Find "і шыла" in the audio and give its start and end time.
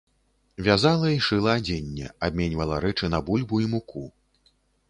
1.15-1.51